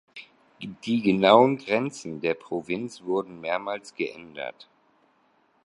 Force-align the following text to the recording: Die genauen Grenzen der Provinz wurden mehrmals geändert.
Die 0.83 1.03
genauen 1.03 1.59
Grenzen 1.59 2.21
der 2.21 2.33
Provinz 2.33 3.03
wurden 3.03 3.39
mehrmals 3.39 3.93
geändert. 3.93 4.67